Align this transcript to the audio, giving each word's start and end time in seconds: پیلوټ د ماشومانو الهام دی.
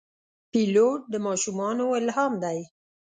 پیلوټ 0.51 0.99
د 1.11 1.13
ماشومانو 1.27 1.85
الهام 1.99 2.33
دی. 2.43 2.59